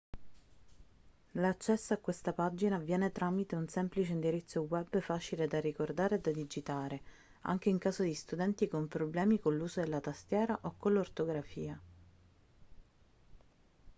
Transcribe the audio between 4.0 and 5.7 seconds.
indirizzo web facile da